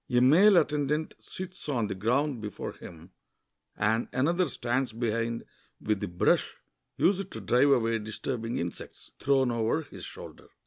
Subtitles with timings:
[0.09, 3.11] A male attendant sits on the groimd before him,
[3.77, 5.43] and another stands behind
[5.79, 6.55] with the brush,
[6.97, 10.47] used to drive away disturbing insects, thrown over his shoulder.